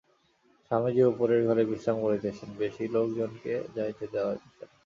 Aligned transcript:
স্বামীজী 0.65 1.01
উপরের 1.05 1.41
ঘরে 1.47 1.63
বিশ্রাম 1.65 1.97
করিতেছেন, 2.01 2.49
বেশী 2.57 2.83
লোকজনকে 2.95 3.53
যাইতে 3.75 4.03
দেওয়া 4.13 4.29
হইতেছে 4.31 4.61
না। 4.61 4.73